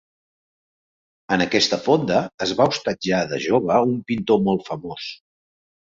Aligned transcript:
En 1.35 1.43
aquesta 1.43 1.79
fonda 1.87 2.23
es 2.47 2.53
va 2.61 2.69
hostatjar 2.73 3.21
de 3.35 3.39
jove 3.47 3.79
un 3.93 3.97
pintor 4.13 4.45
molt 4.49 4.69
famós. 4.71 5.11